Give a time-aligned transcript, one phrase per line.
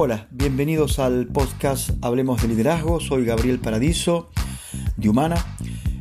[0.00, 3.00] Hola, bienvenidos al podcast Hablemos de Liderazgo.
[3.00, 4.30] Soy Gabriel Paradiso
[4.96, 5.34] de Humana.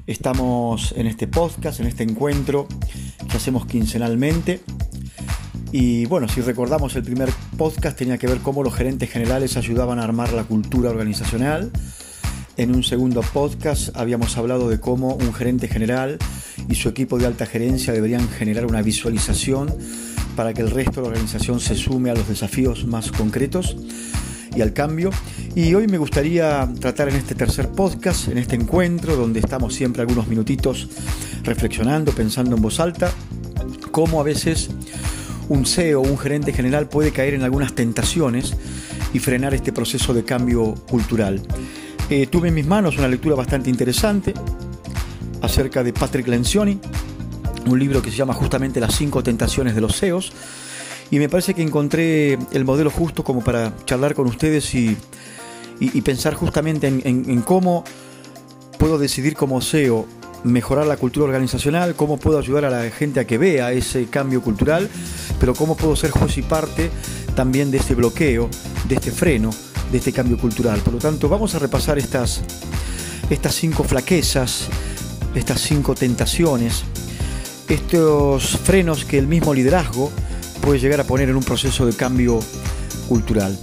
[0.05, 2.67] Estamos en este podcast, en este encuentro
[3.27, 4.61] que hacemos quincenalmente.
[5.71, 9.97] Y bueno, si recordamos el primer podcast tenía que ver cómo los gerentes generales ayudaban
[9.97, 11.71] a armar la cultura organizacional.
[12.55, 16.19] En un segundo podcast habíamos hablado de cómo un gerente general
[16.69, 19.75] y su equipo de alta gerencia deberían generar una visualización
[20.37, 23.75] para que el resto de la organización se sume a los desafíos más concretos
[24.55, 25.09] y al cambio.
[25.55, 30.03] Y hoy me gustaría tratar en este tercer podcast, en este encuentro, donde estamos siempre
[30.03, 30.87] algunos minutitos
[31.43, 33.11] reflexionando, pensando en voz alta,
[33.91, 34.69] cómo a veces
[35.49, 38.53] un CEO un gerente general puede caer en algunas tentaciones
[39.13, 41.41] y frenar este proceso de cambio cultural.
[42.11, 44.35] Eh, tuve en mis manos una lectura bastante interesante
[45.41, 46.79] acerca de Patrick Lencioni,
[47.67, 50.31] un libro que se llama justamente Las cinco tentaciones de los CEOs.
[51.09, 54.97] Y me parece que encontré el modelo justo como para charlar con ustedes y,
[56.03, 57.83] pensar justamente en, cómo
[58.77, 60.05] puedo decidir como CEO
[60.43, 64.41] mejorar la cultura organizacional, cómo puedo ayudar a la gente a que vea ese cambio
[64.41, 64.89] cultural,
[65.39, 66.89] pero cómo puedo ser juez y parte
[67.35, 68.49] también de este bloqueo,
[68.87, 69.51] de este freno,
[69.91, 70.79] de este cambio cultural.
[70.81, 72.41] Por lo tanto, vamos a repasar estas,
[73.29, 74.67] estas cinco flaquezas,
[75.35, 76.83] estas cinco tentaciones
[77.67, 80.11] estos frenos que el mismo liderazgo
[80.61, 82.39] puede llegar a poner en un proceso de cambio
[83.07, 83.57] cultural.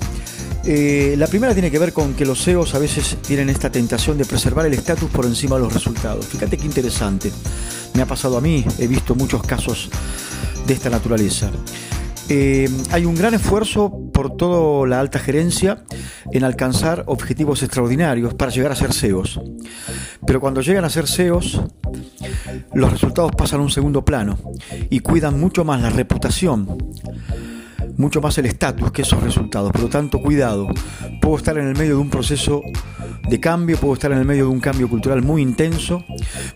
[0.67, 4.17] Eh, la primera tiene que ver con que los CEOs a veces tienen esta tentación
[4.17, 6.27] de preservar el estatus por encima de los resultados.
[6.27, 7.31] Fíjate qué interesante.
[7.93, 9.91] Me ha pasado a mí, he visto muchos casos
[10.67, 11.51] de esta naturaleza.
[12.31, 15.85] Eh, hay un gran esfuerzo por toda la alta gerencia
[16.33, 19.41] en alcanzar objetivos extraordinarios para llegar a ser CEOs.
[20.27, 21.61] Pero cuando llegan a ser CEOs,
[22.75, 24.39] los resultados pasan a un segundo plano
[24.91, 26.67] y cuidan mucho más la reputación,
[27.97, 29.73] mucho más el estatus que esos resultados.
[29.73, 30.69] Por lo tanto, cuidado,
[31.21, 32.63] puedo estar en el medio de un proceso
[33.29, 36.05] de cambio, puedo estar en el medio de un cambio cultural muy intenso,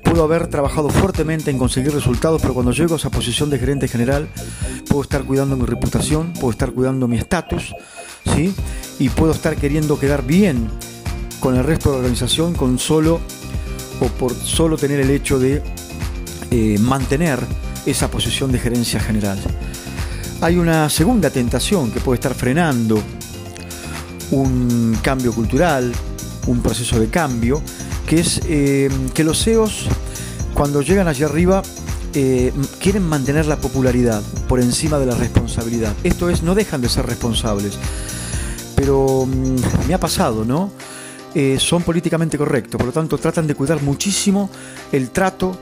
[0.04, 3.88] puedo haber trabajado fuertemente en conseguir resultados, pero cuando llego a esa posición de gerente
[3.88, 4.28] general,
[4.88, 7.74] puedo estar cuidando mi reputación, puedo estar cuidando mi estatus,
[8.34, 8.54] ¿sí?
[8.98, 10.68] Y puedo estar queriendo quedar bien
[11.40, 13.20] con el resto de la organización con solo
[14.00, 15.62] o por solo tener el hecho de
[16.50, 17.40] eh, mantener
[17.84, 19.38] esa posición de gerencia general.
[20.40, 23.02] Hay una segunda tentación que puede estar frenando
[24.30, 25.92] un cambio cultural,
[26.46, 27.60] un proceso de cambio,
[28.06, 29.88] que es eh, que los CEOs
[30.54, 31.62] cuando llegan allá arriba
[32.14, 35.92] eh, quieren mantener la popularidad por encima de la responsabilidad.
[36.02, 37.74] Esto es, no dejan de ser responsables.
[38.74, 40.72] Pero mm, me ha pasado, ¿no?
[41.58, 44.50] son políticamente correctos, por lo tanto tratan de cuidar muchísimo
[44.90, 45.56] el trato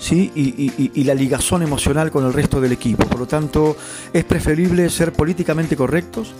[0.00, 0.32] ¿sí?
[0.34, 3.04] Y, la ligazón emocional con el resto del equipo.
[3.06, 3.76] Por lo tanto,
[4.12, 6.32] es preferible ser políticamente correctos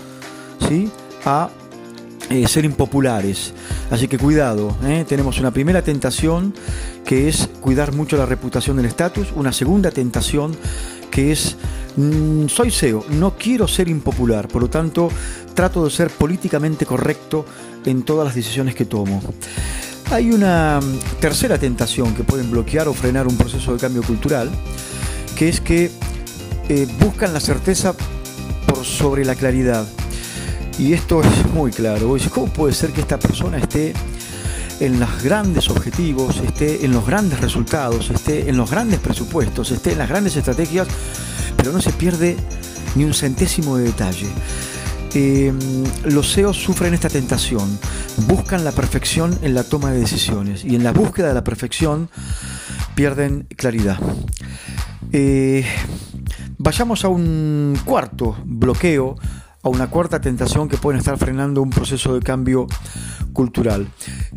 [0.68, 0.90] ¿sí?
[1.24, 1.50] a
[2.30, 3.52] eh, ser impopulares.
[3.90, 5.04] Así que cuidado, ¿eh?
[5.06, 6.54] tenemos una primera tentación
[7.04, 10.56] que es cuidar mucho la reputación del estatus, una segunda tentación
[11.10, 11.56] que es
[11.96, 15.08] mm, soy CEO, no quiero ser impopular, por lo tanto
[15.54, 17.44] trato de ser políticamente correcto
[17.84, 19.20] en todas las decisiones que tomo.
[20.10, 20.80] Hay una
[21.20, 24.50] tercera tentación que pueden bloquear o frenar un proceso de cambio cultural,
[25.36, 25.88] que es que
[26.68, 27.94] eh, buscan la certeza
[28.66, 29.86] por sobre la claridad.
[30.80, 32.16] Y esto es muy claro.
[32.34, 33.92] ¿Cómo puede ser que esta persona esté
[34.80, 39.92] en los grandes objetivos, esté en los grandes resultados, esté en los grandes presupuestos, esté
[39.92, 40.88] en las grandes estrategias,
[41.56, 42.36] pero no se pierde
[42.96, 44.26] ni un centésimo de detalle?
[45.14, 45.52] Eh,
[46.04, 47.78] los CEOs sufren esta tentación,
[48.28, 52.08] buscan la perfección en la toma de decisiones y en la búsqueda de la perfección
[52.94, 53.98] pierden claridad.
[55.12, 55.64] Eh,
[56.58, 59.16] vayamos a un cuarto bloqueo,
[59.62, 62.66] a una cuarta tentación que pueden estar frenando un proceso de cambio
[63.32, 63.88] cultural,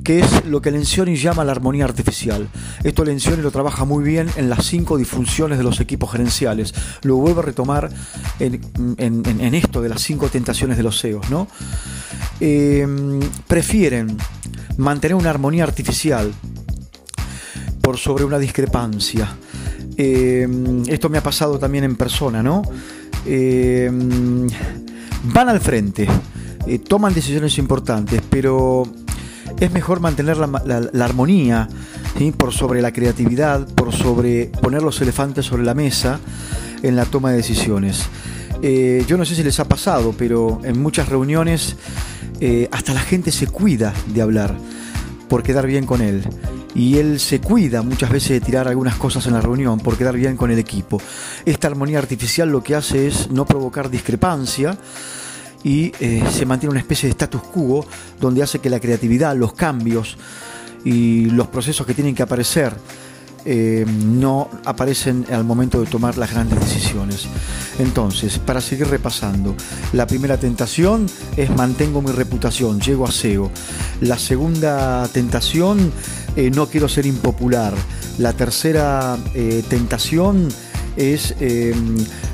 [0.04, 2.50] que es lo que Lencioni llama la armonía artificial.
[2.84, 6.74] Esto Lencioni lo trabaja muy bien en las cinco disfunciones de los equipos gerenciales.
[7.04, 7.90] Lo vuelvo a retomar
[8.40, 11.30] en, esto de las cinco tentaciones de los CEOs.
[11.30, 11.48] ¿no?
[12.40, 12.86] Eh,
[13.48, 14.18] prefieren
[14.78, 16.34] mantener una armonía artificial
[17.82, 19.36] por sobre una discrepancia.
[19.96, 20.48] Eh,
[20.88, 22.64] esto me ha pasado también en persona, ¿no?
[23.26, 23.92] Eh,
[25.24, 26.08] van al frente
[26.66, 28.84] eh, toman decisiones importantes, pero
[29.60, 31.68] es mejor mantener la, armonía
[32.38, 36.20] por sobre la creatividad, por sobre poner los elefantes sobre la mesa
[36.82, 38.04] en la toma de decisiones.
[38.62, 41.76] Eh, yo no sé si les ha pasado, pero en muchas reuniones
[42.40, 44.56] eh, hasta la gente se cuida de hablar
[45.28, 46.24] por quedar bien con él.
[46.76, 50.16] Y él se cuida muchas veces de tirar algunas cosas en la reunión por quedar
[50.16, 51.02] bien con el equipo.
[51.46, 54.78] Esta armonía artificial lo que hace es no provocar discrepancia,
[55.64, 57.86] y eh, se mantiene una especie de status quo
[58.20, 60.18] donde hace que la creatividad, los cambios
[60.84, 62.76] y los procesos que tienen que aparecer
[63.46, 67.28] eh, no aparecen al momento de tomar las grandes decisiones.
[67.80, 69.56] Entonces, para seguir repasando,
[69.92, 73.52] la primera tentación es mantengo mi reputación, llego a SEO.
[74.02, 75.92] La segunda tentación,
[76.36, 77.74] eh, no quiero ser impopular.
[78.18, 79.18] La tercera
[79.70, 80.50] tentación
[80.96, 81.36] es,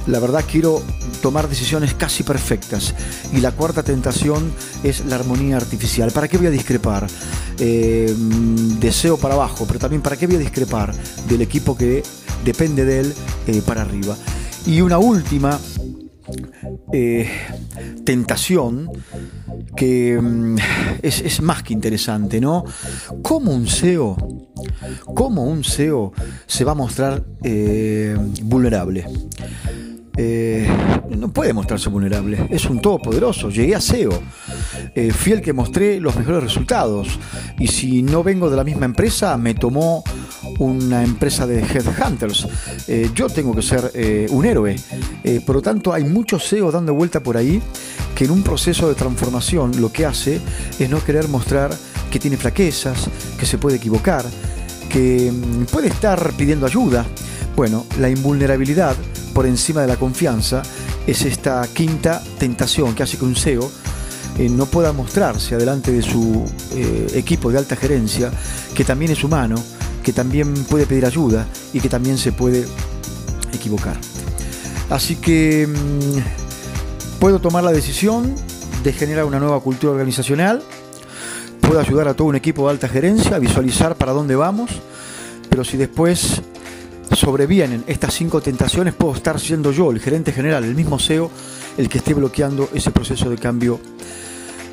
[0.07, 0.83] la verdad, quiero
[1.21, 2.93] tomar decisiones casi perfectas.
[3.33, 4.51] Y la cuarta tentación
[4.83, 6.11] es la armonía artificial.
[6.11, 7.07] ¿Para qué voy a discrepar?
[7.59, 8.13] Eh,
[8.79, 10.93] deseo para abajo, pero también para qué voy a discrepar
[11.27, 12.03] del equipo que
[12.45, 13.13] depende de él
[13.47, 14.15] eh, para arriba.
[14.65, 15.59] Y una última
[16.93, 17.29] eh,
[18.09, 18.89] tentación
[19.75, 20.55] que mm,
[21.03, 22.65] es, más que interesante, ¿no?
[23.21, 24.17] ¿Cómo un SEO,
[25.13, 26.11] cómo un SEO
[26.47, 27.23] se va a mostrar
[28.41, 29.05] vulnerable?
[30.21, 30.67] Eh,
[31.15, 32.47] no puede mostrarse vulnerable.
[32.49, 33.49] Es un todopoderoso.
[33.49, 34.21] Llegué a SEO.
[34.93, 37.07] Eh, fui el que mostré los mejores resultados.
[37.57, 40.03] Y si no vengo de la misma empresa, me tomó
[40.57, 42.47] una empresa de headhunters.
[42.89, 44.75] Eh, yo tengo que ser un héroe.
[45.45, 47.61] por lo tanto, hay mucho SEO dando vuelta por ahí
[48.19, 50.41] que en un proceso de transformación lo que hace
[50.77, 51.73] es no querer mostrar
[52.11, 54.25] que tiene flaquezas, que se puede equivocar,
[54.89, 57.05] que mm, puede estar pidiendo ayuda.
[57.55, 58.97] Bueno, la invulnerabilidad
[59.33, 60.63] por encima de la confianza
[61.07, 63.71] es esta quinta tentación que hace que un CEO
[64.37, 66.43] eh, no pueda mostrarse adelante de su
[66.73, 68.31] eh, equipo de alta gerencia,
[68.75, 69.55] que también es humano,
[70.03, 72.67] que también puede pedir ayuda y que también se puede
[73.53, 73.97] equivocar.
[74.89, 76.48] Así que mm,
[77.19, 78.33] puedo tomar la decisión
[78.83, 80.63] de generar una nueva cultura organizacional,
[81.59, 84.71] puedo ayudar a todo un equipo de alta gerencia a visualizar para dónde vamos,
[85.49, 86.41] pero si después
[87.11, 91.29] sobrevienen estas cinco tentaciones, puedo estar siendo yo, el gerente general, el mismo CEO,
[91.77, 93.81] el que esté bloqueando ese proceso de cambio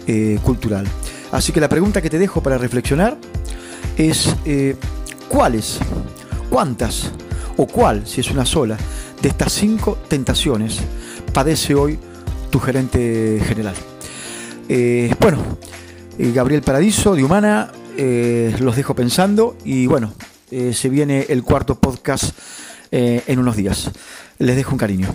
[0.07, 0.87] eh, cultural.
[1.33, 3.19] Así que la pregunta que te dejo para reflexionar
[3.97, 4.77] es eh,
[5.29, 5.79] cuáles,
[6.49, 7.11] cuántas
[7.57, 8.77] o cuál, si es una sola,
[9.21, 10.79] de estas cinco tentaciones
[11.33, 11.99] padece hoy
[12.51, 13.75] tu gerente general.
[14.69, 15.39] Eh, bueno,
[16.19, 17.73] Gabriel Paradiso de Humana,
[18.59, 20.13] los dejo pensando y bueno,
[20.51, 22.37] eh, se viene el cuarto podcast
[22.93, 23.91] eh, en unos días.
[24.39, 25.09] Les dejo un cariño.